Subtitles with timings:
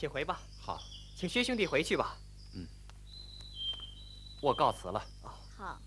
[0.00, 0.40] 请回吧。
[0.58, 0.82] 好，
[1.14, 2.16] 请薛兄弟回去吧。
[2.54, 2.66] 嗯，
[4.40, 5.06] 我告辞了。
[5.58, 5.78] 好，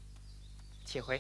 [0.85, 1.19] 请回。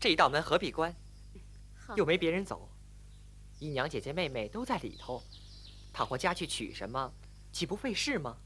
[0.00, 0.96] 这一道门何必关？
[1.94, 2.70] 又没别人走，
[3.58, 5.22] 姨娘、姐姐、妹妹都在里头，
[5.92, 7.12] 倘或家去取什么，
[7.52, 8.38] 岂不费事吗？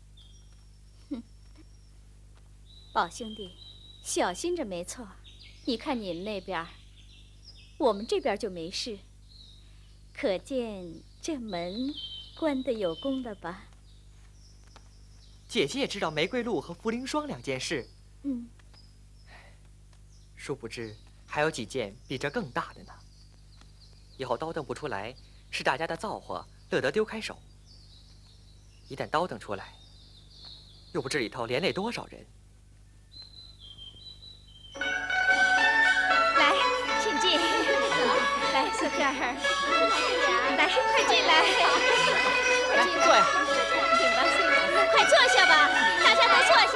[2.91, 3.53] 哼，宝兄弟，
[4.03, 5.07] 小心着没错。
[5.65, 6.67] 你看你们那边，
[7.79, 8.99] 我们这边就没事。
[10.13, 11.95] 可见这门
[12.39, 13.65] 关的有功了吧？
[15.49, 17.89] 姐姐也知道玫瑰露和茯苓霜两件事。
[18.23, 18.49] 嗯。
[20.37, 20.97] 殊不知
[21.27, 22.93] 还有几件比这更大的呢。
[24.17, 25.15] 以后叨腾不出来，
[25.51, 27.39] 是大家的造化，乐得丢开手。
[28.89, 29.75] 一旦叨腾出来，
[30.93, 32.27] 又不知里头连累多少人。
[38.81, 39.13] 来，小片儿，
[40.57, 40.61] 来，
[40.93, 41.33] 快进来。
[42.77, 43.21] 来，坐呀。
[43.99, 44.19] 请吧，
[44.93, 45.53] 快坐下吧，
[46.03, 46.75] 大家都坐下。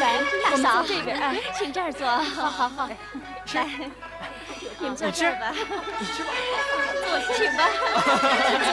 [0.00, 0.04] 来，
[0.42, 1.10] 大嫂这边，
[1.56, 2.06] 请这儿坐。
[2.06, 2.88] 好好好，
[3.54, 3.58] 来。
[4.78, 5.54] 你们坐这儿吧，
[5.98, 6.30] 你吃吧，
[7.00, 7.70] 坐，请吧，
[8.64, 8.70] 坐。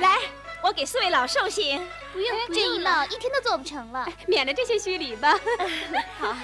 [0.00, 0.18] 来，
[0.62, 1.80] 我给四位老寿星。
[2.12, 5.34] 不用，这一闹一天都做不成了，免了这些虚礼吧。
[6.20, 6.36] 好，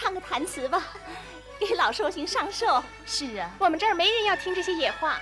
[0.00, 0.82] 唱个弹词吧，
[1.60, 2.82] 给老寿星上寿。
[3.06, 5.20] 是啊，我们这儿没人要听这些野话，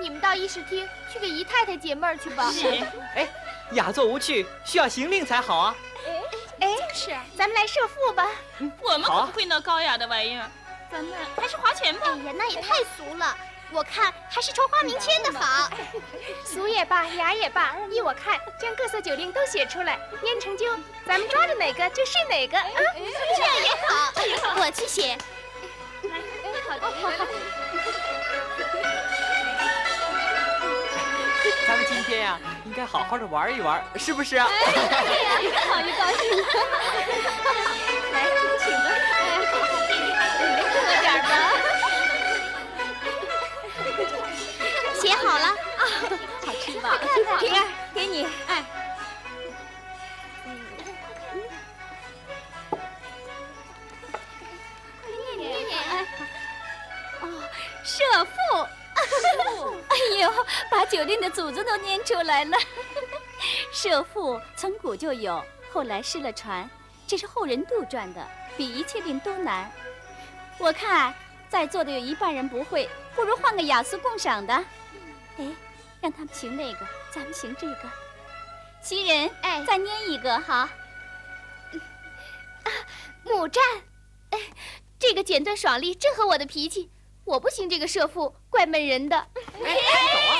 [0.00, 2.50] 你们到议事厅去给姨太太解闷儿去吧。
[2.52, 2.66] 是，
[3.16, 3.28] 哎，
[3.72, 5.74] 雅座无趣，需要行令才好啊。
[6.60, 8.28] 哎，是，咱们来设赋吧。
[8.82, 10.48] 我们可不会那高雅的玩意儿，
[10.92, 12.06] 咱们还是划拳吧。
[12.06, 13.36] 哎呀，那也太俗了，
[13.72, 15.70] 我看还是抽花名签的好。
[16.44, 20.66] 俗也罢，雅也罢，依我看，将各色酒令都写出来，编成就，
[21.06, 22.58] 咱们抓着哪个就是哪个。
[22.58, 22.66] 啊，
[23.36, 25.16] 这样也好，我去写。
[26.02, 26.10] 来，
[26.68, 27.26] 好的，好的。
[31.66, 34.48] 咱们今天呀，应该好好的玩一玩，是不是啊？
[34.48, 36.44] 对呀，越好越高兴。
[61.50, 62.56] 祖宗都念出来了。
[63.72, 66.70] 社父从古就有，后来失了传，
[67.08, 68.24] 这是后人杜撰的，
[68.56, 69.68] 比一切令都难。
[70.58, 71.12] 我看
[71.48, 74.54] 在座的有一半人不会，不如换个雅俗共赏的。
[75.38, 75.46] 哎，
[76.00, 77.90] 让他们行那个，咱们行这个。
[78.80, 80.68] 袭人，哎，再念一个好。
[83.24, 83.60] 母战，
[84.30, 84.38] 哎，
[85.00, 86.92] 这个简短爽利，正合我的脾气。
[87.24, 89.16] 我不行这个社父，怪闷人的。
[89.16, 90.38] 哎，走啊！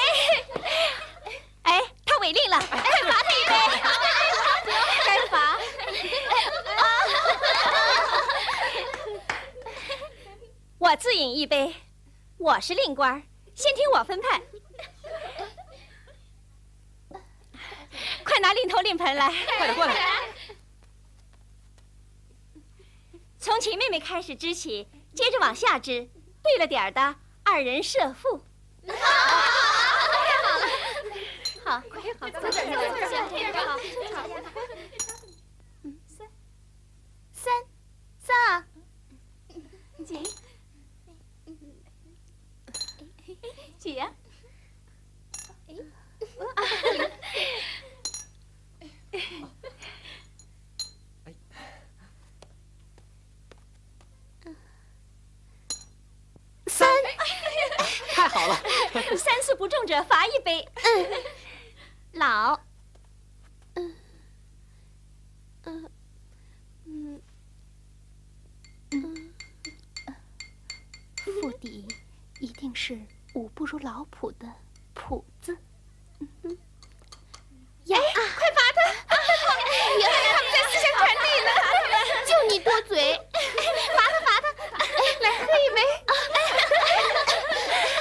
[2.21, 3.55] 哎，他违令了，罚他一杯。
[5.07, 5.59] 该罚。
[10.79, 11.75] 我自饮一杯，
[12.39, 13.23] 我是令官，
[13.55, 14.43] 先听我分判。
[18.25, 19.95] 快拿令头令盆来，快点过来。
[23.39, 26.09] 从秦妹妹开始支起，接着往下支。
[26.43, 28.43] 对了点儿的，二人设父。
[28.87, 28.95] 好，
[30.05, 30.67] 太好了，
[32.21, 33.65] 好，快好，坐这儿，坐这儿，这儿
[34.15, 34.29] 好，好。
[35.85, 36.29] 嗯，三，
[37.33, 37.51] 三，
[38.19, 38.67] 三啊，
[40.07, 40.21] 姐，
[43.79, 44.13] 姐呀，
[45.69, 45.75] 哎。
[56.67, 56.89] 三，
[58.11, 58.63] 太好了！
[59.17, 60.67] 三次不中者罚一杯。
[60.75, 61.11] 嗯，
[62.13, 62.59] 老，
[63.75, 63.95] 嗯，
[65.65, 65.91] 嗯，
[66.85, 67.23] 嗯，
[68.91, 69.33] 嗯，
[71.25, 71.87] 腹底
[72.41, 72.99] 一定是
[73.35, 74.47] 五不如老仆的
[74.95, 75.57] 仆字。
[77.85, 78.81] 呀，快罚他！
[79.99, 81.49] 原来他们在思想传递呢。
[82.27, 83.15] 就你多嘴，
[83.97, 84.47] 罚他罚他！
[85.21, 85.79] 来喝一杯。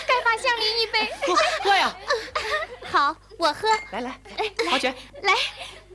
[0.07, 1.11] 该罚香菱一杯。
[1.63, 1.95] 喝呀！
[3.39, 3.67] 好，我喝。
[3.91, 4.19] 来来，
[4.69, 4.93] 好卷。
[5.23, 5.33] 来，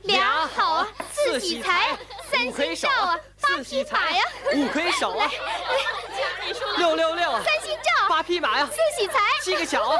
[0.03, 1.95] 俩好啊，四喜财，
[2.31, 4.23] 三星照啊，八匹马呀，
[4.55, 5.31] 五魁首啊，
[6.77, 7.31] 六六六。
[7.31, 9.97] 啊，三星照，八匹马呀，四喜财，七个巧啊，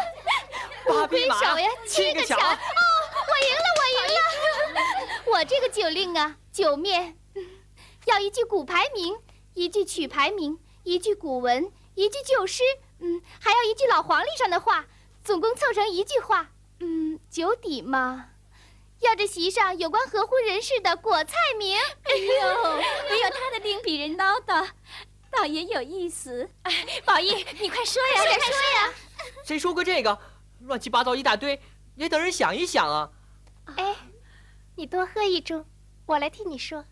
[0.88, 2.36] 八匹马呀，七个巧。
[2.36, 4.82] 哦，我赢了，我赢了，
[5.28, 7.16] 我这个酒令啊，酒面
[8.06, 9.16] 要一句古牌名，
[9.54, 12.64] 一句曲牌名，一句古文，一句旧诗，
[13.00, 14.86] 嗯，还要一句老黄历上的话，
[15.24, 16.50] 总共凑成一句话。
[16.86, 18.30] 嗯，酒底嘛，
[19.00, 21.76] 要这席上有关合乎人事的果菜名。
[21.76, 22.78] 哎呦，
[23.10, 24.70] 没有他的令比人唠叨，
[25.32, 26.48] 倒也有意思。
[26.62, 27.26] 哎，宝玉，
[27.60, 28.94] 你快说呀，快说呀！
[29.44, 30.20] 谁说过这个？
[30.62, 31.60] 乱七八糟一大堆，
[31.96, 33.10] 也等人想一想啊。
[33.78, 33.96] 哎，
[34.76, 35.66] 你多喝一盅，
[36.06, 36.86] 我来替你说。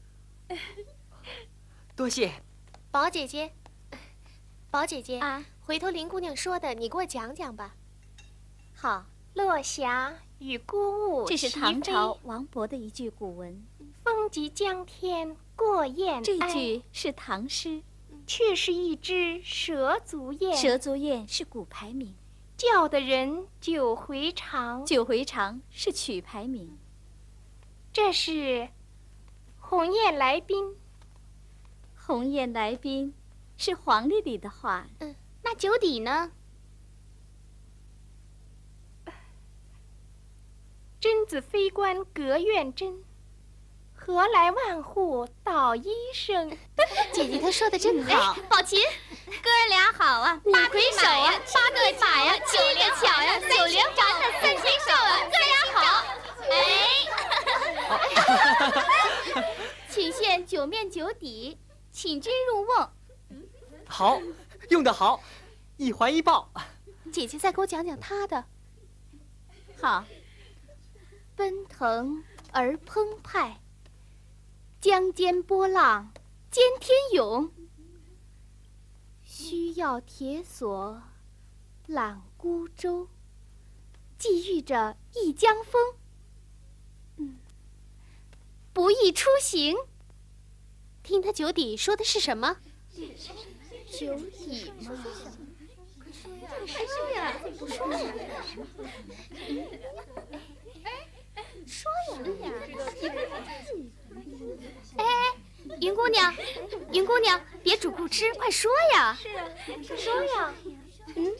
[1.96, 2.34] 多谢，
[2.89, 3.54] 宝姐姐，
[4.72, 7.75] 宝姐姐啊，回头林姑娘说的，你给我讲讲吧。
[8.75, 13.66] 好，落霞与孤鹜这是唐朝，王勃的一句古文，
[14.04, 17.82] 风急江天过雁这句是唐诗。
[18.26, 22.16] 却是一只蛇足雁，蛇足雁是古牌名，
[22.56, 24.86] 叫的人九回肠。
[24.86, 26.78] 九回肠是曲牌名。
[27.92, 28.70] 这是
[29.60, 30.78] 鸿雁来宾，
[31.98, 33.14] 鸿雁来宾
[33.58, 34.88] 是黄历里的话。
[35.00, 35.14] 嗯，
[35.44, 36.32] 那九底呢？
[41.04, 43.04] 贞子非官隔院针，
[43.94, 46.50] 何来万户捣衣声？
[47.12, 48.34] 姐姐她说的真好。
[48.48, 48.80] 宝琴，
[49.44, 56.06] 哥儿俩好啊，八魁首啊，八个马呀，七个巧呀，九连环的三天少啊，哥俩好。
[56.50, 56.56] 哎，
[59.92, 61.60] 请献九面九底，
[61.92, 62.90] 请君入瓮。
[63.86, 64.22] 好，
[64.70, 65.22] 用得好，
[65.76, 66.50] 一环一抱。
[67.12, 68.46] 姐姐再给我讲讲她的。
[69.82, 70.06] 好，
[71.36, 73.60] 奔腾而澎湃，
[74.80, 76.14] 江间波浪
[76.52, 77.52] 兼天涌。
[79.24, 81.02] 需要铁索
[81.88, 83.08] 揽孤舟，
[84.18, 85.96] 寄寓着一江风。
[87.18, 87.38] 嗯，
[88.72, 89.76] 不易出行。
[91.02, 92.58] 听他酒底说的是什么？
[93.90, 95.04] 酒底嘛。
[96.66, 97.34] 快说呀！
[97.60, 98.14] 不说呀！
[104.98, 105.06] 哎，
[105.80, 106.33] 云姑娘，
[106.92, 109.18] 云姑娘，别主顾吃，快说呀！
[109.21, 109.50] 是啊，
[109.98, 110.54] 说呀！
[111.15, 111.36] 嗯，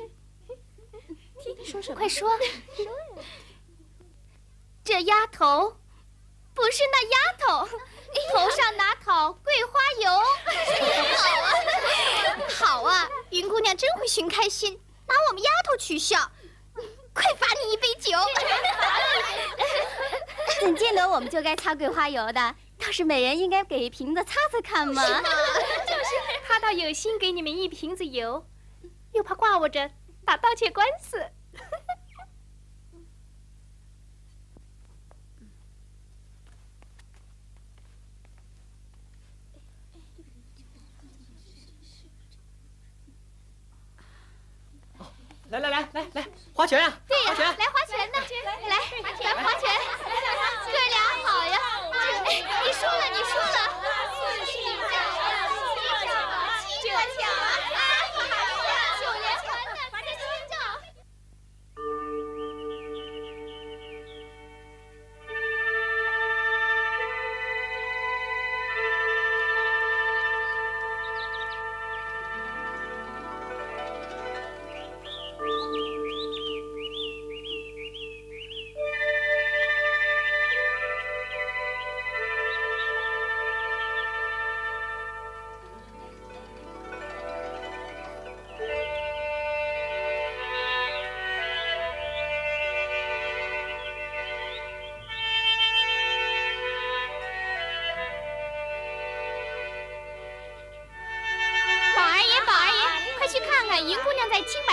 [1.65, 1.95] 说什么？
[1.95, 2.29] 快说！
[4.83, 5.77] 这丫头
[6.53, 7.67] 不是那丫头，
[8.33, 10.11] 头上哪讨桂花油？
[11.17, 11.53] 好啊，
[12.49, 13.09] 好啊！
[13.29, 16.31] 云姑娘真会寻开心，拿我们丫头取笑。
[17.13, 18.11] 快罚你一杯酒！
[20.61, 22.55] 怎见得我们就该擦桂花油的？
[22.79, 25.01] 倒是美人应该给一瓶子擦擦看嘛。
[25.05, 26.09] 就是
[26.45, 28.45] 他倒有心给你们一瓶子油，
[29.13, 29.89] 又怕挂我着
[30.25, 31.23] 打盗窃官司。
[45.53, 46.91] 来来来来来，划拳啊！
[47.07, 47.45] 对呀、划拳！
[47.45, 48.17] 来划拳呢！
[48.69, 48.75] 来，
[49.21, 49.69] 来划拳！
[50.65, 51.57] 哥俩好呀！
[52.25, 53.45] 哎，你输了，你输了！
[56.81, 56.97] 这巧
[57.29, 57.77] 啊！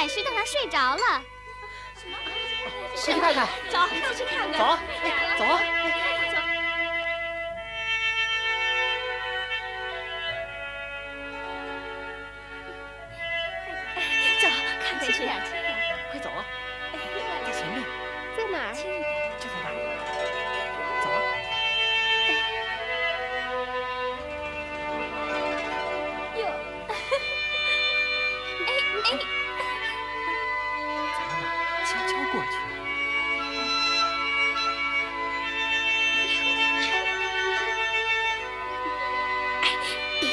[0.00, 1.22] 娘在青板石头上睡着了。
[2.94, 4.78] 快去看看，走，再去看看走
[5.38, 5.79] 走啊！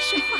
[0.08, 0.38] 说话。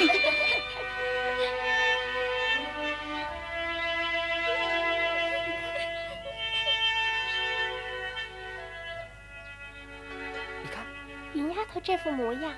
[10.64, 10.86] 你看
[11.34, 12.54] 云丫头这副模样，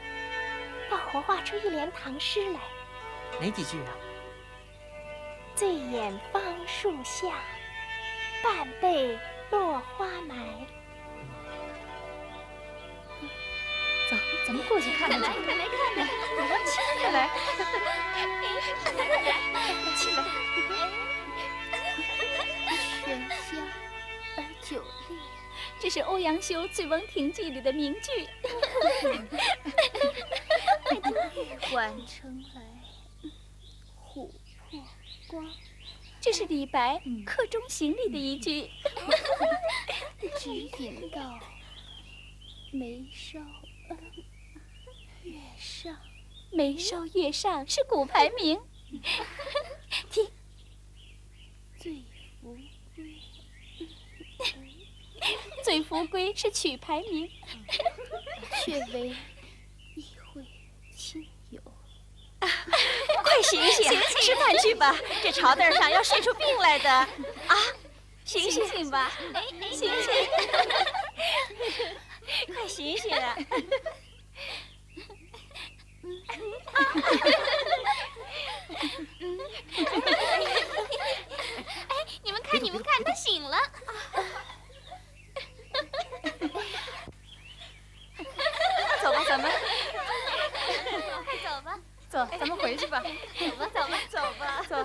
[0.88, 2.60] 倒活画出一联唐诗来。
[3.42, 3.92] 哪几句啊？
[5.56, 7.34] 醉眼芳树下，
[8.44, 9.18] 半被
[9.50, 10.36] 落花埋。
[14.50, 15.22] 咱们过去看看。
[15.22, 16.08] 来，快来看看，
[16.66, 16.80] 起
[17.14, 17.30] 来，
[19.96, 20.26] 起来。
[23.06, 23.62] 喧香
[24.36, 25.14] 而酒冽，
[25.80, 28.28] 这是欧阳修《醉翁亭记》里的名句。
[31.36, 32.62] 玉环城来
[34.12, 34.32] 琥
[34.72, 34.84] 珀
[35.28, 35.48] 光，
[36.20, 38.72] 这是李白《客中行》里的一句。
[40.40, 40.50] 只
[40.84, 41.40] 引到
[42.72, 43.40] 眉梢。
[46.52, 48.60] 眉梢月上是古排名。
[50.10, 50.28] 听，
[51.78, 52.04] 醉
[52.42, 52.58] 扶
[52.96, 53.22] 归，
[55.64, 57.30] 醉扶归是曲牌名。
[58.64, 59.16] 却为
[59.96, 60.44] 一会
[60.96, 61.62] 亲友。
[62.40, 63.84] 快醒醒，
[64.22, 66.90] 吃饭去吧，这朝凳上要睡出病来的。
[66.90, 67.08] 啊，
[68.26, 70.28] 醒醒醒吧，哎，醒醒，
[72.54, 73.38] 快醒醒啊！
[81.88, 83.58] 哎，你们看，你们看，他醒了。
[89.02, 89.52] 走吧，咱们
[91.26, 93.02] 快走吧，走，咱们回去吧。
[93.02, 94.76] 走吧，走吧，走吧，走，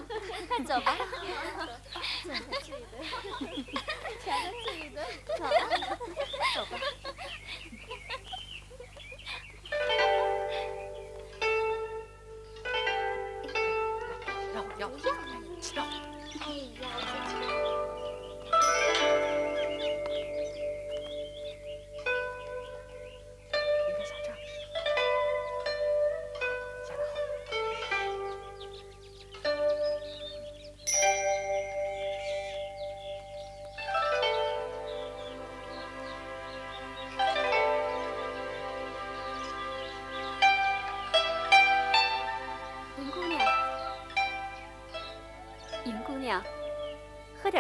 [0.49, 0.97] 快走吧。
[4.25, 4.31] 走
[5.43, 5.49] 吧，走吧，
[6.55, 6.79] 走吧。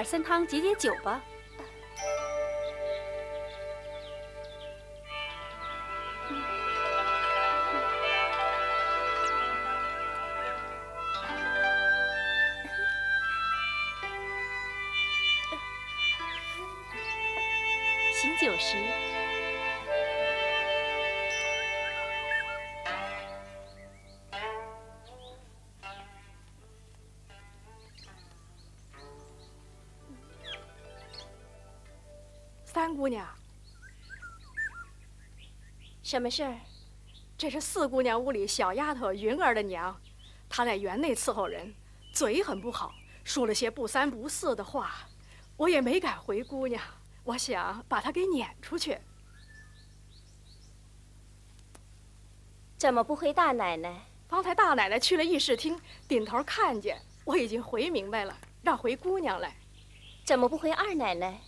[0.04, 1.22] 点参汤解解酒吧。
[36.04, 36.60] 什么事儿？
[37.38, 39.98] 这是四姑娘屋里小丫头云儿的娘，
[40.50, 41.74] 她在园内伺候人，
[42.12, 42.94] 嘴很不好，
[43.24, 45.08] 说了些不三不四的话，
[45.56, 46.82] 我也没敢回姑娘，
[47.24, 48.98] 我想把她给撵出去。
[52.76, 54.02] 怎么不回大奶奶？
[54.28, 59.56] 方才大奶奶去了议事厅，顶头看见，我已经回明白了，让回姑娘来。
[60.26, 61.40] 怎么不回二奶奶？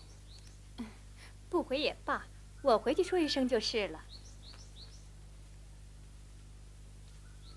[1.51, 2.25] 不回也罢，
[2.63, 4.01] 我回去说一声就是了。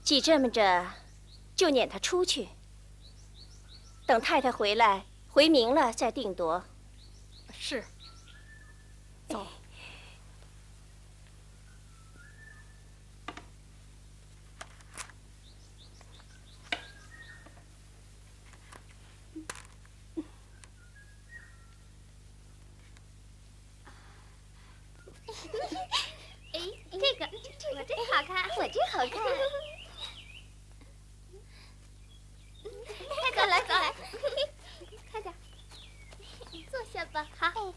[0.09, 0.87] 既这么着，
[1.55, 2.49] 就撵他出去。
[4.07, 6.63] 等太太回来，回明了再定夺。
[7.53, 7.83] 是。
[9.27, 9.45] 走。
[26.51, 27.29] 哎，这个
[27.77, 29.21] 我真好看，我真好看。
[33.21, 33.93] 快走来，走来，
[35.11, 35.33] 快点，
[36.69, 37.25] 坐下吧。
[37.37, 37.73] 好。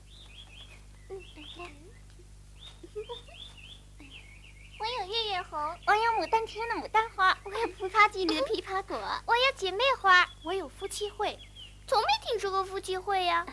[5.32, 11.38] 我有月月红，我有牡丹亭的牡丹花，我有枇杷季里的枇杷果，我有姐妹花，我有夫妻会。
[11.86, 13.46] 从没听说过夫妻会呀。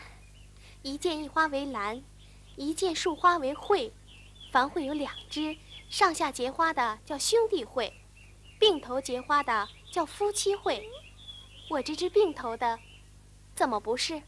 [0.82, 2.02] 一见一花为兰，
[2.56, 3.90] 一见树花为会。
[4.52, 5.56] 凡会有两枝，
[5.88, 7.90] 上下结花的叫兄弟会，
[8.58, 10.86] 并头结花的叫夫妻会。
[11.70, 12.78] 我这只并头的，
[13.54, 14.22] 怎么不是？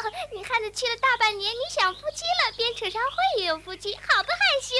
[0.00, 0.08] 啊！
[0.32, 4.74] 女汉子去了大半年，你想夫妻了，边扯上会也有夫妻，好不害羞？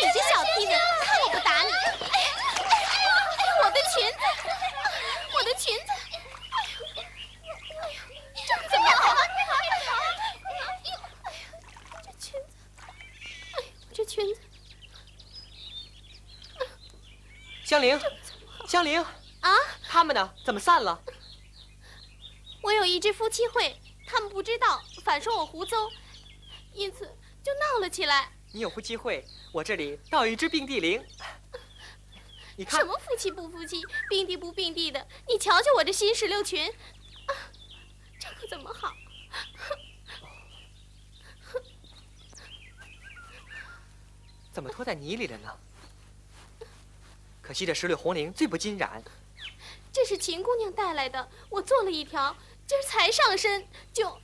[0.00, 1.72] 你这小坯子，看我不打你！
[3.62, 4.18] 我的裙子，
[5.34, 5.86] 我的裙子！
[8.70, 9.16] 怎么好？
[12.04, 12.46] 这裙子，
[13.56, 14.40] 哎呦，这裙子
[17.64, 18.00] 香菱，
[18.68, 19.02] 香菱
[19.40, 19.50] 啊，
[19.88, 20.32] 他们呢？
[20.44, 21.02] 怎么散了？
[22.66, 25.88] 我有一只夫妻会，他们不知道，反说我胡诌，
[26.72, 27.04] 因此
[27.40, 28.32] 就闹了起来。
[28.50, 31.00] 你有夫妻会，我这里倒有一只并蒂灵。
[32.58, 35.06] 你看什么夫妻不夫妻，并蒂不并蒂的？
[35.28, 37.30] 你瞧瞧我这新石榴裙，啊，
[38.18, 38.92] 这可怎么好？
[44.52, 45.56] 怎么拖在泥里了呢？
[47.40, 49.00] 可惜这石榴红绫最不禁染。
[49.92, 54.20] 这是秦姑娘带来的，我做了一条，今儿才上身就。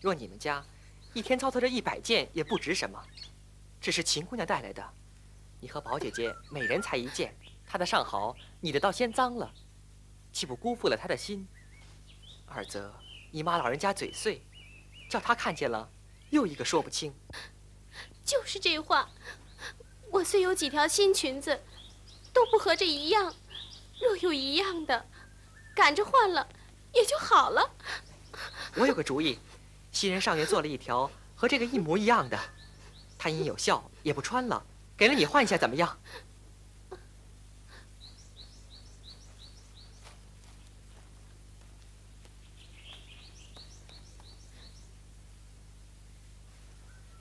[0.00, 0.64] 若你们家
[1.12, 2.98] 一天操作这一百件，也不值什么。
[3.78, 4.94] 这是秦姑娘带来的，
[5.60, 7.36] 你和宝姐姐每人才一件，
[7.66, 9.52] 她的上好，你的倒先脏了，
[10.32, 11.46] 岂不辜负了她的心？
[12.46, 12.94] 二则
[13.30, 14.42] 你妈老人家嘴碎，
[15.10, 15.90] 叫她看见了，
[16.30, 17.14] 又一个说不清。
[18.24, 19.10] 就是这话，
[20.10, 21.62] 我虽有几条新裙子，
[22.32, 23.32] 都不和这一样。
[24.00, 25.06] 若有一样的，
[25.74, 26.48] 赶着换了，
[26.92, 27.70] 也就好了。
[28.74, 29.38] 我有个主意。
[29.92, 32.38] 袭人上月做了一条和这个一模一样的，
[33.18, 34.64] 他因有效也不穿了，
[34.96, 35.98] 给了你换一下怎么样？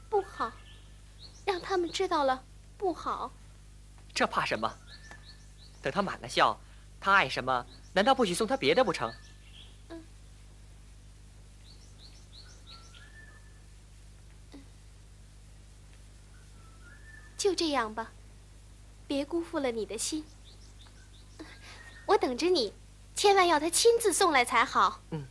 [0.10, 0.52] 不好，
[1.46, 2.44] 让他们知道了
[2.80, 3.32] 不好。
[4.14, 4.74] 这怕什么？
[5.82, 6.58] 等他满了孝，
[7.00, 9.14] 他爱什么，难道不许送他别的不成？
[17.38, 18.12] 就这样吧，
[19.08, 20.26] 别辜负了你的心。
[22.06, 22.74] 我等着你，
[23.14, 25.02] 千万要他亲自送来才好。
[25.12, 25.28] 嗯。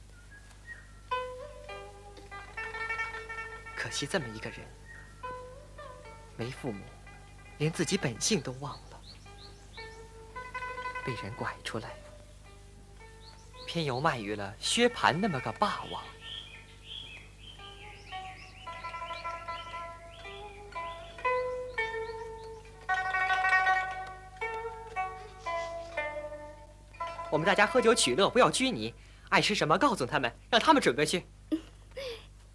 [3.77, 4.61] 可惜这么一个人，
[6.37, 6.83] 没父母，
[7.59, 9.01] 连自己本性都忘了，
[11.05, 11.90] 被人拐出来，
[13.66, 16.03] 偏又卖于了薛蟠那么个霸王。
[27.31, 28.94] 我们大家喝酒取乐，不要拘泥。
[29.29, 31.27] 爱吃什么，告诉他们，让他们准备去。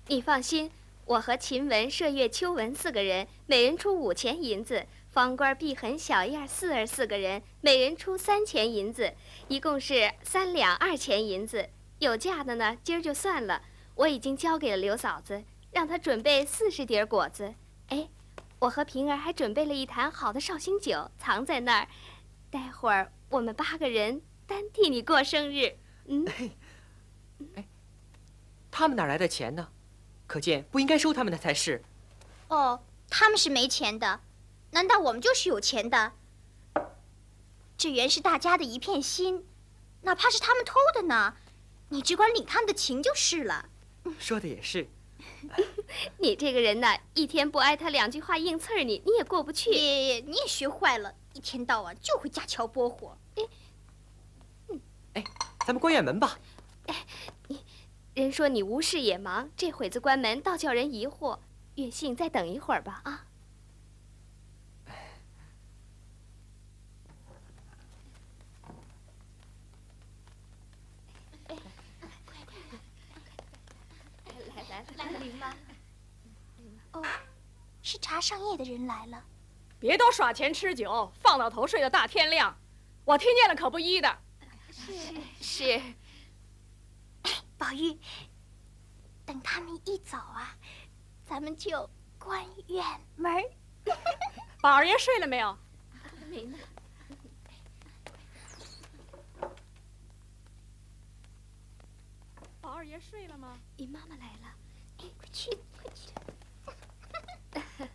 [0.08, 0.72] 你放心，
[1.06, 9.13] 我和秦雯、麝月、秋雯四个人，每人出五钱银子；方官、碧痕、小燕、四儿四个人，每人出三钱银子，
[9.50, 11.70] 一共是三两二钱银子。
[12.00, 13.62] 有价的呢，今儿就算了。
[13.96, 17.54] 我已经交给了刘嫂子，让她准备四十碟果子。
[17.89, 18.10] 哎，
[18.60, 21.88] 我和平儿还准备了一坛好的绍兴酒，藏在那儿。
[22.50, 24.22] 待会儿我们八个人。
[24.46, 26.26] 单替你过生日，嗯，
[27.56, 27.66] 哎，
[28.70, 29.70] 他们哪来的钱呢？
[30.34, 31.84] 可见不应该收他们的才是。
[32.48, 34.19] 哦，他们是没钱的，
[34.72, 36.13] 难道我们就是有钱的？
[37.78, 39.46] 这原是大家的一片心，
[40.02, 41.36] 哪怕是他们偷的呢？
[41.89, 43.69] 你只管领他们的情就是了。
[44.17, 44.88] 说的也是。
[46.17, 49.69] 你这个人呐，一天不挨他两句话硬刺你，你也过不去。
[49.69, 53.15] 你也学坏了，一天到晚就会架桥拨火。
[53.36, 53.43] 哎。
[55.13, 55.24] 哎，
[55.60, 56.39] 咱们关院门吧。
[56.88, 57.06] 哎，
[57.48, 57.62] 你，
[58.13, 61.39] 人说你无事也忙，这会子关门倒叫人疑惑。
[61.76, 63.26] 月信再等一会儿吧，啊。
[71.47, 71.56] 哎，
[72.23, 72.62] 快点，
[74.56, 75.56] 来来来了，林妈。
[76.91, 77.04] 哦，
[77.82, 79.23] 是茶上夜的人来了。
[79.80, 82.56] 别都耍钱吃酒，放到头睡到大天亮，
[83.06, 84.19] 我听见了可不依的。
[84.69, 84.91] 是
[85.41, 85.82] 是，
[87.58, 87.98] 宝玉，
[89.26, 90.56] 等他们一走啊，
[91.26, 91.89] 咱们就
[92.20, 92.84] 关院
[93.16, 93.44] 门
[94.62, 95.58] 宝二爷睡了没有？
[96.30, 96.58] 没呢。
[102.62, 103.58] 宝二爷睡了吗？
[103.78, 104.56] 你妈妈来了，
[104.98, 105.50] 快去
[105.82, 106.12] 快去。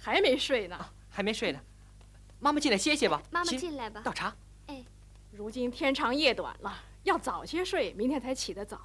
[0.00, 1.60] 还没睡呢，还没睡呢。
[2.40, 3.22] 妈妈进来歇歇吧。
[3.30, 4.00] 妈妈进来吧。
[4.04, 4.34] 倒茶。
[4.66, 4.84] 哎
[5.30, 8.80] 如今天长夜短了，要早些睡，明天才起得早，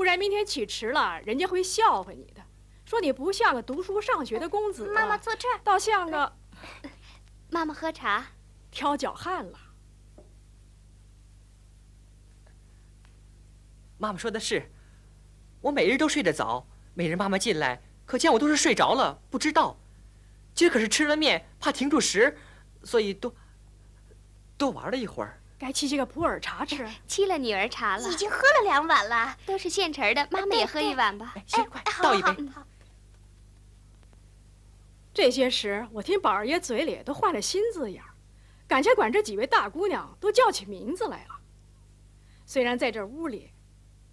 [0.00, 2.42] 不然明天起迟了，人家会笑话你的，
[2.86, 4.90] 说你不像个读书上学的公子。
[4.94, 6.38] 妈妈坐这儿，倒像个。
[7.50, 8.28] 妈妈喝茶，
[8.70, 9.58] 挑脚汗了。
[13.98, 14.72] 妈妈说的是，
[15.60, 19.78] 我每日都睡得早，每日妈妈进来，可见我都是睡着了，不知道。
[20.54, 22.38] 今儿可是吃了面，怕停住食，
[22.84, 23.34] 所以多
[24.56, 25.39] 多玩了一会儿。
[25.60, 30.26] 该沏些个普洱茶吃，沏了女儿茶了，已经喝了两碗了，都是现成的。
[30.30, 31.34] 妈妈也喝一碗吧。
[31.46, 32.48] 行快倒一杯。
[35.12, 38.08] 这些时，我听宝二爷嘴里都换了新字眼儿，
[38.66, 41.38] 感情管这几位大姑娘都叫起名字来了。
[42.46, 43.52] 虽然在这屋里，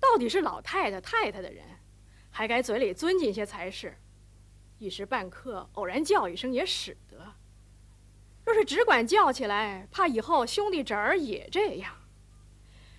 [0.02, 1.64] 到底是老太太太太的人，
[2.30, 3.98] 还该嘴里尊敬些才是。
[4.80, 7.34] 一时半刻偶然叫一声也使得。
[8.48, 11.94] 若是只管叫起来，怕以后兄弟侄儿也这样，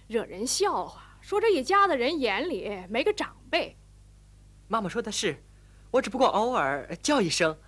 [0.07, 1.17] 惹人笑话。
[1.23, 3.79] 说这一家子人眼里没个长辈。
[4.67, 5.43] 妈妈说的是，
[5.93, 7.59] 我只不过偶尔叫一声。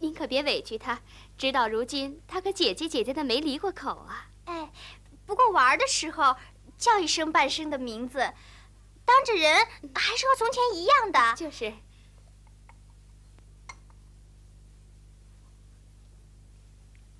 [0.00, 1.00] 您可别委屈他，
[1.38, 4.28] 直到如今，他可姐姐姐姐的没离过口啊。
[4.44, 4.70] 哎，
[5.24, 6.36] 不过玩的时候
[6.76, 8.18] 叫一声半声的名字，
[9.06, 11.34] 当着人还是和从前一样的。
[11.34, 11.72] 就是。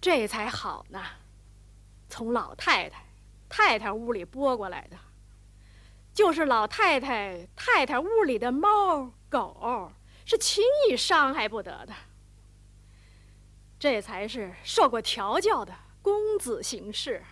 [0.07, 1.03] 这才好呢，
[2.09, 3.05] 从老太太、
[3.49, 4.97] 太太屋里拨过来的，
[6.15, 9.91] 就是老太太、太太屋里的猫狗，
[10.25, 11.93] 是轻易伤害不得的。
[13.81, 17.25] 这才是受过调教的公子行事。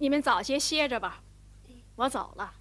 [0.00, 1.20] 你们早些歇着吧，
[1.94, 2.54] 我走了。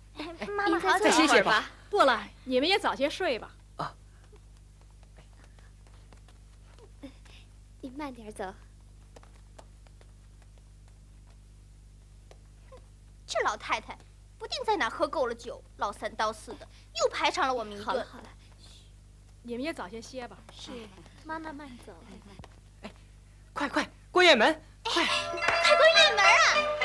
[0.57, 1.69] 妈妈好，再歇歇吧。
[1.89, 3.49] 不了，你们也早些睡吧。
[3.77, 3.95] 啊，
[7.79, 8.53] 你慢点走。
[13.25, 13.97] 这老太太
[14.37, 16.67] 不定在哪喝够了酒，老三刀四的，
[17.01, 17.85] 又排场了我们一顿。
[17.85, 18.27] 好了好了，
[19.43, 20.37] 你们也早些歇吧。
[20.51, 20.71] 是，
[21.23, 21.93] 妈妈慢走。
[22.81, 22.91] 哎，
[23.53, 26.78] 快快关院门，快，快关院门啊！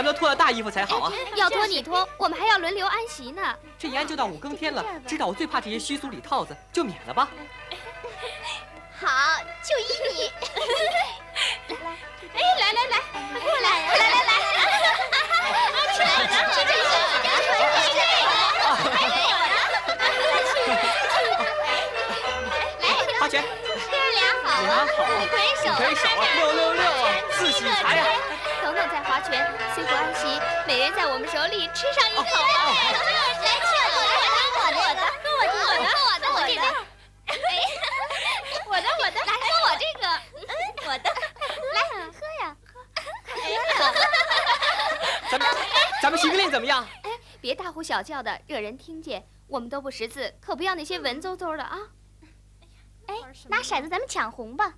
[0.00, 1.12] 咱们都脱了大衣服才好啊！
[1.36, 3.54] 要脱你脱，我们还要轮流安席呢。
[3.78, 7.28] 这一安就到五更天了，知道我最怕这些虚俗里套子，就免了吧。
[8.98, 9.84] 好，就依
[10.16, 10.32] 你。
[12.32, 13.68] 哎，来来来，快过来！
[13.88, 14.40] 来来来，来来，来来，来，
[23.20, 24.96] 花拳，哥俩好啊，五
[25.28, 28.08] 魁首，五魁首啊，六六六啊，四喜财啊！
[28.70, 32.22] 等等在划拳，辛苦安琪，每人在我们手里吃上一口。
[32.22, 32.30] 来，
[33.66, 36.62] 吃我的，我的，我的，喝我的，喝我的，喝我的，我这个，
[38.70, 40.06] 我的，我的，来喝我这个，
[40.86, 41.10] 我的，
[41.74, 41.82] 来
[42.14, 42.54] 喝呀，
[43.74, 43.82] 喝，
[45.32, 45.42] 咱们
[46.00, 46.86] 咱们行军令怎么样？
[47.02, 49.26] 哎，别大呼小叫的，惹人听见。
[49.48, 51.76] 我们都不识字，可不要那些文绉绉的啊。
[53.08, 53.16] 哎，
[53.48, 54.74] 拿骰子咱们抢红吧。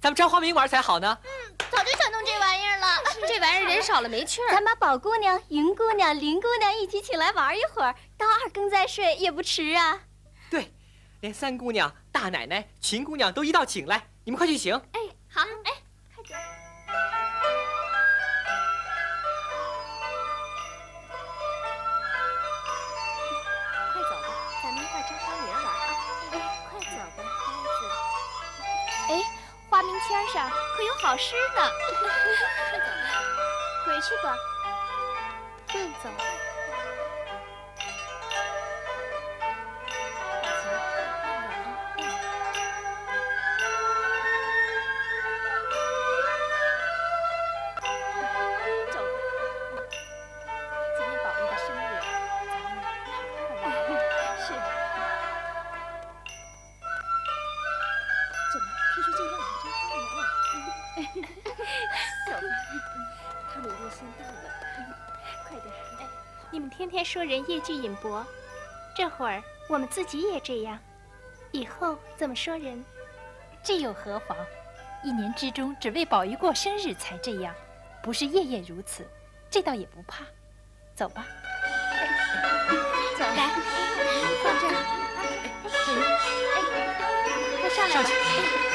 [0.00, 1.18] 咱们张花明玩才好呢。
[1.24, 2.86] 嗯，早就想弄这玩意儿了。
[3.26, 4.50] 这玩意儿人少了没趣儿。
[4.50, 10.00] 咱把宝姑娘、云姑娘、林姑娘一起请来玩一会儿，到二更再睡也不迟啊。
[10.48, 10.72] 对，
[11.20, 14.72] 连三姑娘、大奶奶、秦姑娘都一道请来，你们快去请。
[14.74, 15.72] 哎，好，哎，
[30.08, 31.60] 签上可有好诗呢，
[32.70, 33.12] 快走吧，
[33.84, 34.34] 回去吧，
[35.74, 36.57] 慢走。
[67.04, 68.24] 说人业俱引薄，
[68.94, 70.78] 这会儿我们自己也这样，
[71.52, 72.84] 以后怎么说人？
[73.62, 74.36] 这又何妨？
[75.02, 77.54] 一年之中只为宝玉过生日才这样，
[78.02, 79.08] 不是夜夜如此，
[79.48, 80.24] 这倒也不怕。
[80.94, 81.24] 走吧，
[83.16, 83.48] 走来，
[84.42, 84.74] 放这儿。
[86.56, 86.60] 哎，
[87.60, 88.67] 快上来吧。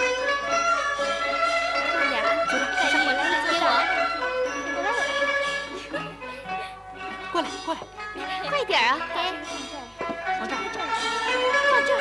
[8.64, 8.98] 快点啊！
[9.14, 9.34] 哎，
[10.40, 10.58] 放这儿，
[11.70, 12.00] 放这儿，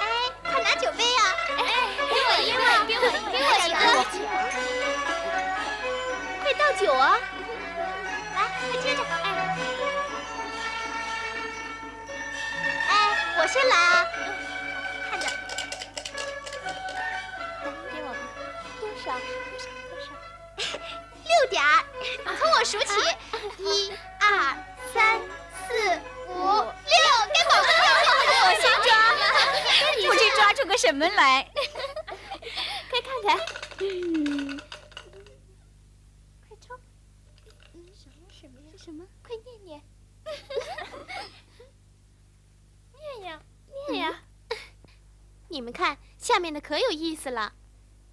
[0.00, 0.02] 哎，
[0.42, 1.22] 快拿酒杯啊！
[1.58, 1.62] 哎，
[2.10, 3.78] 给我一个，给我一个，给我一个，
[6.42, 7.16] 快倒酒啊！
[8.34, 9.24] 来，快接着，哎，
[12.88, 12.92] 哎，
[13.38, 14.08] 我先来啊！
[15.08, 15.26] 看着，
[16.64, 16.66] 来，
[17.94, 18.18] 给我吧。
[18.80, 19.04] 多少？
[19.12, 19.20] 多
[19.60, 19.64] 少？
[19.88, 20.10] 多少？
[21.24, 21.62] 六点。
[22.72, 22.86] 数起，
[23.58, 24.56] 一、二、
[24.94, 25.20] 三、
[25.68, 25.74] 四、
[26.26, 26.96] 五、六，
[27.34, 27.66] 该宝宝了。
[28.48, 28.88] 我先抓，
[30.08, 31.46] 不知抓出个什么来。
[32.88, 33.36] 快看看，
[33.80, 34.56] 嗯，
[36.48, 36.74] 快抽。
[37.44, 37.84] 什么
[38.32, 38.72] 什么呀？
[38.82, 39.04] 什么？
[39.22, 39.82] 快念念。
[43.20, 43.38] 念呀，
[43.90, 44.22] 念呀！
[45.48, 47.52] 你们看，下面的可有意思了。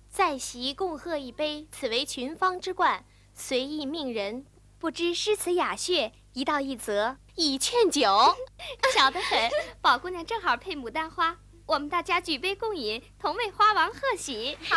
[0.10, 3.06] 在席共喝一杯，此为群芳之冠。
[3.40, 4.46] 随意命人，
[4.80, 8.36] 不知诗词雅谑，一道一则，以劝酒。
[8.94, 9.50] 巧得很，
[9.82, 14.58] 宝姑娘正好配牡丹花，我们大家举杯共饮，同为花王贺喜。
[14.70, 14.76] 好，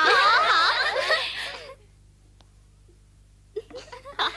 [4.17, 4.33] 好，好。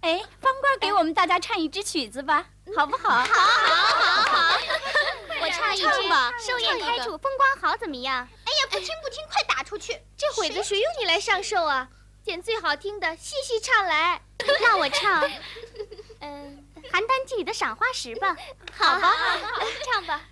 [0.00, 2.44] 哎，方官给我们大家唱一支曲子吧，
[2.76, 3.08] 好不好？
[3.08, 3.40] 好，好，
[3.86, 4.60] 好，好。
[5.40, 8.28] 我唱一唱句吧寿宴开处，风光好，怎么样？
[8.44, 10.02] 哎呀，不听不听，快打出去！
[10.16, 11.88] 这会子谁用你来上寿啊？
[12.24, 14.20] 捡最好听的，细细唱来。
[14.62, 15.30] 那我唱，
[16.20, 18.34] 嗯，《邯郸记》里的《赏花时》吧。
[18.72, 19.12] 好吧，
[19.84, 20.22] 唱吧。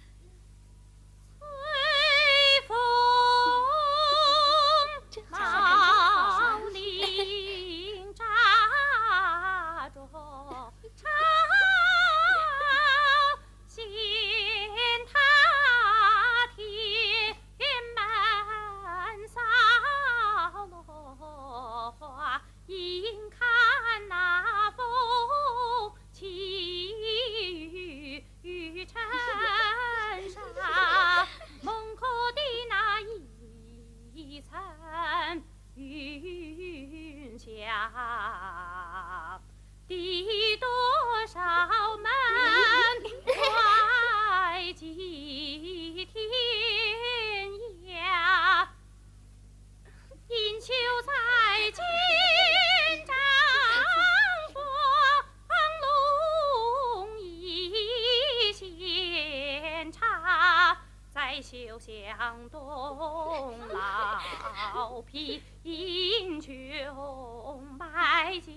[65.02, 68.52] 贫穷买酒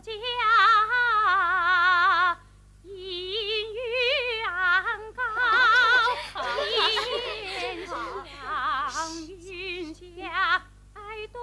[0.00, 0.10] 家。
[2.82, 3.80] 音乐
[4.48, 5.22] 安高，
[6.32, 7.94] 天上
[9.28, 10.62] 云霞，
[10.94, 11.40] 爱东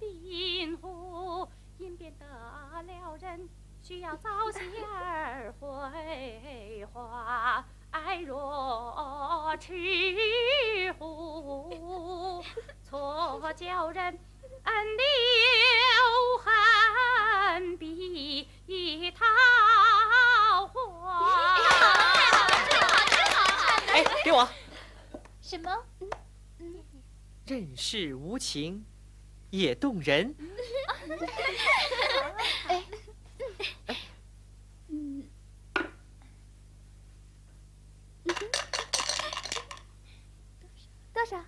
[0.00, 1.48] 滨湖，
[1.78, 2.26] 因变得
[2.82, 3.48] 了人，
[3.82, 7.64] 需要早些儿回话。
[7.90, 9.72] 爱若痴
[10.98, 11.27] 乎，
[12.88, 14.18] 错叫人
[14.96, 15.04] 留
[16.42, 20.74] 恨比桃花。
[23.92, 24.48] 哎，给我。
[25.40, 25.84] 什么？
[27.46, 28.84] 任是无情，
[29.50, 30.34] 也动人。
[41.14, 41.42] 多少？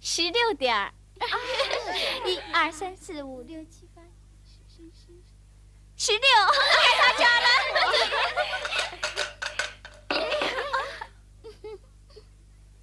[0.00, 0.92] 十六点儿。
[2.26, 4.02] 一二三四五六七八，
[5.96, 7.48] 十六，太夸张了。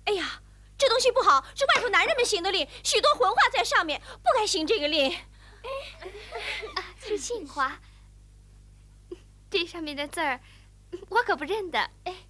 [0.05, 0.41] 哎呀，
[0.75, 5.13] 这东西不好，是外头男人们行的令，许多混话在上面，不该行这个令。
[5.13, 7.79] 啊，是杏花。
[9.51, 10.41] 这上面的字儿，
[11.09, 11.91] 我可不认得。
[12.05, 12.25] 哎，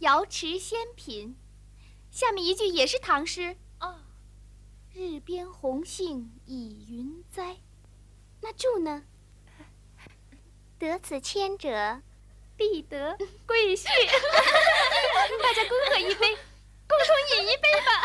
[0.00, 1.36] 瑶池仙品，
[2.10, 3.56] 下面一句也是唐诗。
[4.92, 7.56] 哦，日边红杏倚云栽，
[8.40, 9.02] 那注呢？
[10.78, 12.02] 得此签者，
[12.56, 13.86] 必得贵婿。
[15.42, 16.36] 大家恭贺一杯，
[16.88, 18.04] 共同饮一杯吧。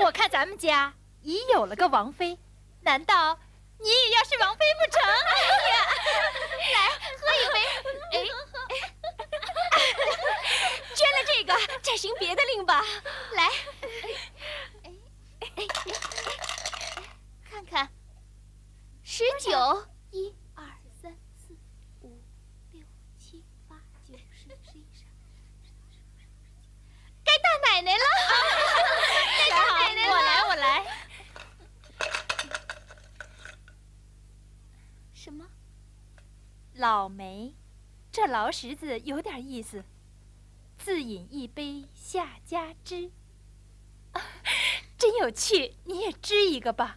[0.04, 2.38] 我看咱们家已有了个王妃，
[2.80, 3.38] 难道
[3.78, 5.02] 你也要是王妃不成？
[6.72, 7.60] 来喝一杯。
[8.12, 8.24] 哎，
[10.94, 12.84] 捐了这个，再行别的令吧。
[13.32, 13.48] 来，
[14.82, 14.90] 哎
[15.40, 15.66] 哎哎，
[17.50, 17.88] 看看，
[19.14, 19.50] 十九，
[20.10, 20.64] 一二
[21.02, 21.54] 三四
[22.00, 22.18] 五
[22.70, 22.82] 六
[23.18, 26.24] 七八九十十一十二，
[27.22, 28.04] 该大奶奶了。
[29.38, 30.08] 该大奶奶。
[30.08, 30.86] 我来，我来。
[35.12, 35.46] 什么？
[36.72, 37.54] 老梅，
[38.10, 39.84] 这劳什子有点意思。
[40.78, 43.10] 自饮一杯下家知，
[44.12, 44.22] 啊，
[44.96, 45.76] 真有趣。
[45.84, 46.96] 你也支一个吧。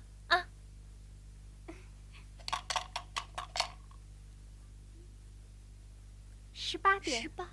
[6.76, 7.22] 十八点。
[7.22, 7.50] 十八。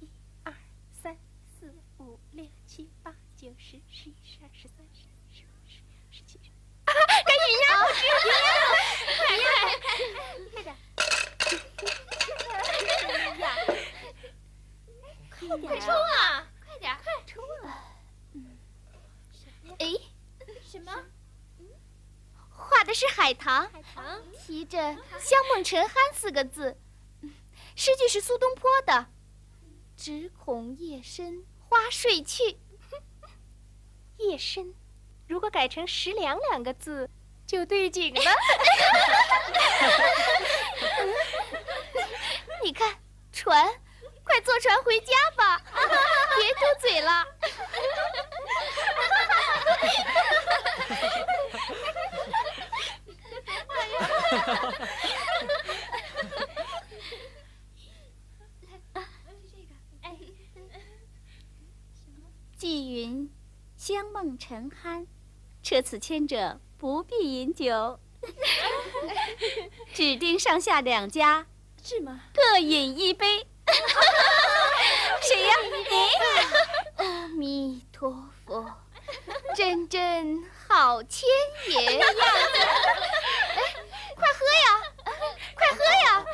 [0.00, 0.08] 一、
[0.42, 0.52] 二、
[1.00, 1.16] 三、
[1.60, 5.02] 四、五、六、七、八、九、十、十一、十二、十三、十、
[5.32, 5.76] 十、十、
[6.10, 6.50] 十七、十
[6.84, 6.92] 八。
[6.92, 7.86] 赶紧呀！
[9.16, 9.46] 快点，
[10.50, 10.74] 快点！
[15.38, 15.60] 快点！
[15.62, 16.44] 快冲啊！
[16.66, 16.96] 快点！
[16.96, 17.94] 快冲啊！
[19.78, 19.86] 哎，
[20.68, 20.92] 什么？
[22.50, 24.20] 画的是海棠，海棠。
[24.36, 26.76] 提着“香梦沉酣”四个字。
[27.74, 29.06] 诗句是苏东坡的
[29.96, 32.58] ，“只恐夜深花睡去”。
[34.18, 34.74] 夜深，
[35.26, 37.10] 如果改成“十两”两个字，
[37.46, 38.20] 就对景了。
[42.62, 42.94] 你看，
[43.32, 43.68] 船，
[44.22, 45.60] 快坐船回家吧，
[46.36, 47.26] 别嘟嘴了。
[62.62, 63.28] 寄云：
[63.76, 65.04] 香梦沉酣，
[65.64, 67.98] 彻此牵者不必饮酒。
[69.92, 71.48] 指定上下两家，
[71.82, 72.20] 是吗？
[72.32, 73.48] 各饮一杯。
[75.22, 75.56] 谁呀？
[75.90, 77.04] 你？
[77.04, 78.72] 阿弥陀佛，
[79.56, 81.28] 真真好千
[81.68, 82.06] 爷呀。
[83.56, 83.74] 哎，
[84.14, 84.68] 快喝呀！
[85.56, 86.24] 快喝呀！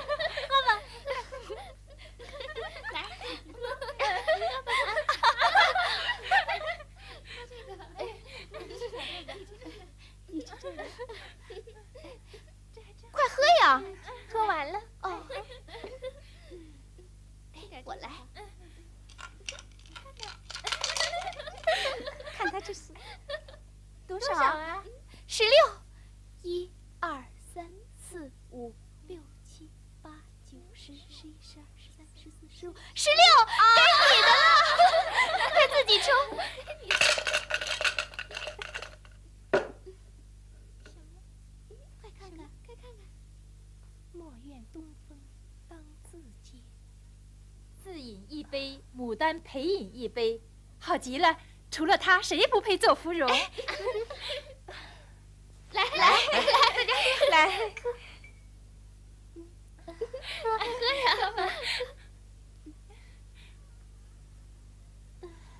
[0.47, 0.83] 喝吧。
[2.93, 2.97] 来。
[13.11, 13.83] 快喝呀！
[14.31, 14.81] 喝完了。
[15.03, 15.27] 哦。
[17.85, 18.11] 我来。
[22.37, 22.93] 看他这是
[24.07, 24.85] 多少啊？
[25.27, 25.53] 十六。
[26.43, 28.75] 一、二、三、四、五、
[29.07, 29.69] 六、七、
[30.03, 30.11] 八、
[30.47, 33.19] 九、十、十一、十二、十三、十四、十五、十六，
[33.75, 33.81] 该
[34.15, 34.35] 你的了，
[35.51, 36.07] 快自己冲。
[42.01, 42.93] 快看看，快看看。
[44.13, 45.19] 莫怨东风
[45.69, 46.63] 当自嗟，
[47.83, 50.43] 自饮一杯，牡丹陪饮一杯，
[50.79, 51.39] 好极了。
[51.71, 53.27] 除了他，谁也不配做芙蓉
[55.73, 56.53] 来来，大家
[57.31, 57.73] 来，
[59.87, 60.51] 喝
[61.07, 61.51] 呀！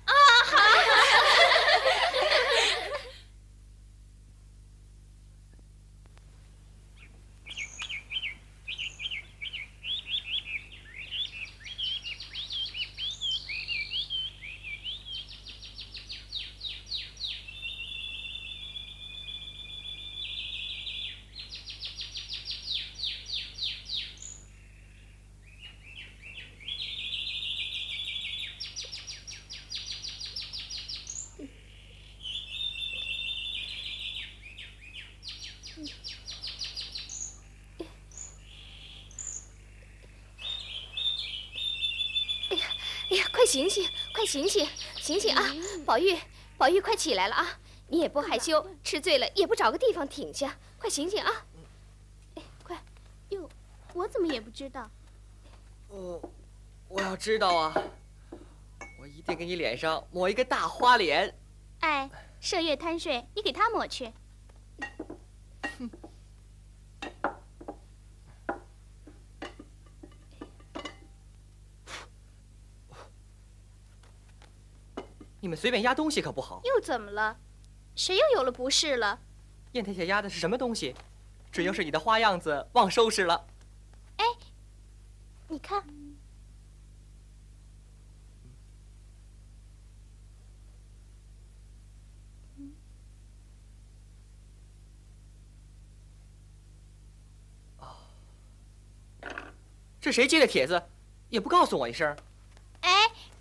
[0.05, 0.13] 啊
[0.45, 0.57] 好。
[43.11, 43.83] 哎呀，快醒醒，
[44.13, 45.43] 快醒醒，醒醒啊！
[45.83, 46.15] 宝玉，
[46.55, 47.57] 宝玉，快起来了啊！
[47.87, 51.45] 你也不害羞，吃醉了也不找个地方挺下，快醒醒啊！
[52.35, 52.79] 哎，快！
[53.29, 53.49] 哟，
[53.95, 54.87] 我怎么也不知道？
[55.87, 56.21] 哦，
[56.87, 57.73] 我要知道啊，
[59.01, 61.35] 我一定给你脸上抹一个大花脸。
[61.79, 62.07] 哎，
[62.39, 64.13] 麝月贪睡，你给他抹去。
[75.59, 76.61] 随便压东西可不好。
[76.63, 77.37] 又怎么了？
[77.95, 79.19] 谁又有了不是了？
[79.73, 80.95] 燕太太压的是什么东西？
[81.51, 83.45] 只要是你的花样子，忘收拾了。
[84.17, 84.25] 哎，
[85.49, 85.83] 你看，
[99.99, 100.81] 这谁接的帖子？
[101.29, 102.15] 也不告诉我一声。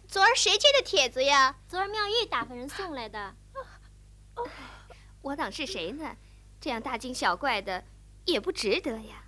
[0.09, 1.56] 哎，昨儿谁接的帖子呀？
[1.68, 3.34] 昨儿妙玉打发人送来的。
[5.20, 6.16] 我当是谁呢？
[6.61, 7.84] 这样大惊小怪的，
[8.24, 9.24] 也不值得呀。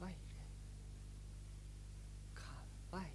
[0.00, 0.16] 外人，
[2.34, 2.46] 看
[2.90, 3.10] 外人。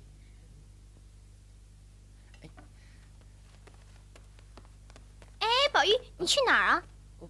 [5.39, 5.89] 哎，宝玉，
[6.22, 6.84] 你去哪儿啊？
[7.17, 7.28] 我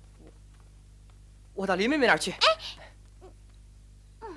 [1.54, 2.32] 我到林妹妹那儿去。
[2.32, 2.38] 哎，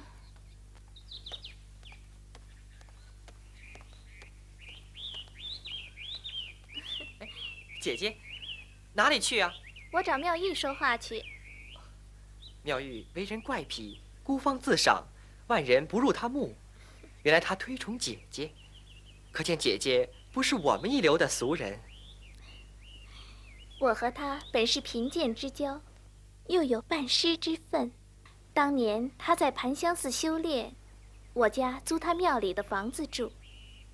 [7.83, 8.17] 姐姐，
[8.93, 9.53] 哪里去啊？
[9.91, 11.21] 我找妙玉说话去。
[12.63, 15.09] 妙玉为人怪癖，孤芳自赏，
[15.49, 16.57] 万人不入她目。
[17.25, 18.53] 原来她推崇姐姐，
[19.33, 21.81] 可见姐姐不是我们一流的俗人。
[23.85, 25.79] 我和他本是贫贱之交，
[26.47, 27.93] 又有半师之分。
[28.55, 30.75] 当年他在盘香寺修炼，
[31.35, 33.31] 我家租他庙里的房子住，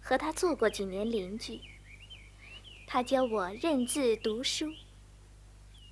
[0.00, 1.60] 和他做过几年邻居。
[2.86, 4.72] 他教我认字读书。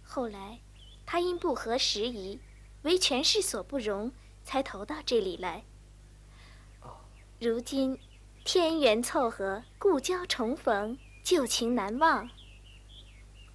[0.04, 0.60] 后来，
[1.04, 2.38] 他因不合时宜，
[2.82, 4.12] 为权势所不容，
[4.44, 5.64] 才投到这里来。
[7.40, 7.98] 如今，
[8.44, 12.30] 天缘凑合，故交重逢，旧情难忘。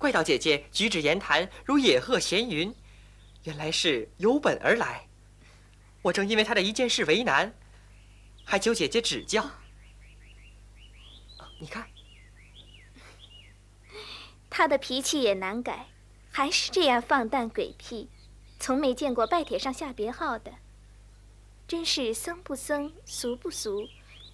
[0.04, 2.76] 怪道姐姐举止言谈如野鹤闲云，
[3.44, 5.08] 原来是有本而来。
[6.02, 7.56] 我正因为他的一件事为难，
[8.44, 9.50] 还求姐姐指教。
[11.58, 11.88] 你看，
[14.50, 15.88] 他的脾气也难改，
[16.30, 18.10] 还是这样放荡鬼僻，
[18.60, 20.52] 从没见过拜帖上下别号的。
[21.66, 23.88] 真是僧不僧，俗不俗，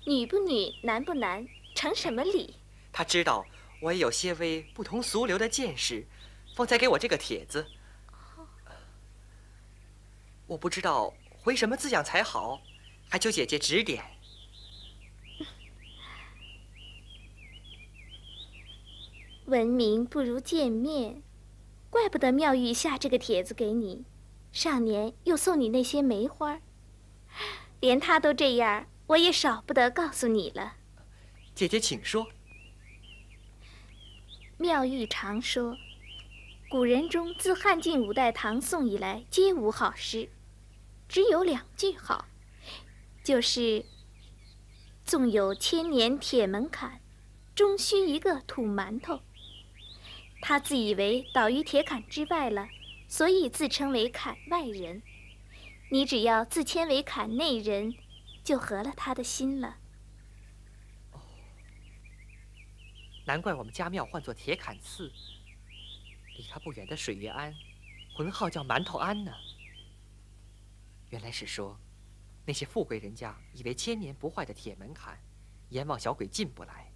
[0.05, 2.55] 女不女，男不男，成什么礼？
[2.91, 3.45] 他知道。
[3.81, 6.05] 我也有些微不同俗流的见识，
[6.55, 7.67] 方才给我这个帖子。
[10.47, 12.61] 我不知道回什么字样才好，
[13.07, 14.03] 还求姐姐指点。
[19.45, 21.23] 闻名不如见面，
[21.89, 24.05] 怪不得妙玉下这个帖子给你，
[24.51, 26.59] 上年又送你那些梅花，
[27.79, 30.75] 连他都这样，我也少不得告诉你了。
[31.55, 32.27] 姐姐，请说。
[34.61, 35.77] 妙玉常说，
[36.69, 40.27] 古人中自汉晋五代、唐宋以来皆无好诗，
[41.07, 42.25] 只有两句好，
[43.23, 43.85] 就是
[45.05, 46.99] “纵有千年铁门槛，
[47.55, 49.21] 终须一个土馒头”。
[50.41, 52.67] 他自以为倒于铁槛之外了，
[53.07, 55.01] 所以自称为槛外人。
[55.89, 57.95] 你只要自谦为槛内人，
[58.43, 59.77] 就合了他的心了。
[63.29, 65.11] 难怪我们家庙唤作铁槛寺，
[66.35, 67.53] 离他不远的水月庵，
[68.15, 69.31] 浑号叫馒头庵呢。
[71.11, 71.79] 原来是说，
[72.43, 75.15] 那些富贵人家以为千年不坏的铁门槛，
[75.69, 76.91] 阎王小鬼进不来。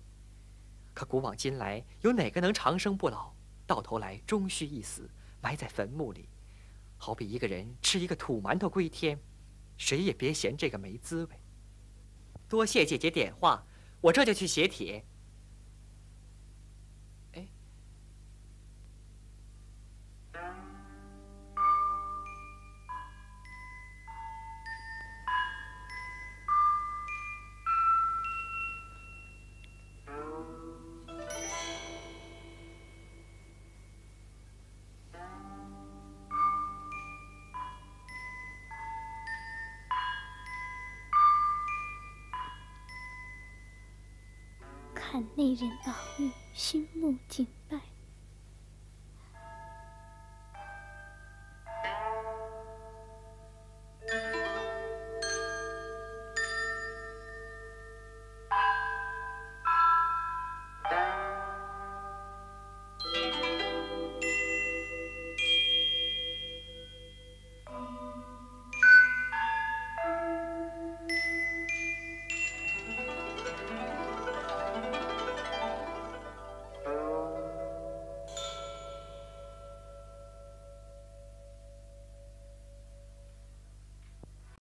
[0.91, 3.31] 可古往今来，有哪个能长生不老？
[3.67, 5.07] 到头来终须一死，
[5.39, 6.27] 埋在坟墓里。
[6.97, 9.19] 好比一个人吃一个土馒头归天，
[9.77, 11.39] 谁也别嫌这个没滋味。
[12.49, 13.63] 多谢姐姐点化，
[14.01, 15.05] 我这就去写帖。
[45.55, 47.45] 人宝玉心目景